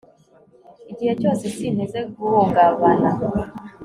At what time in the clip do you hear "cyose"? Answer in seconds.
1.21-1.43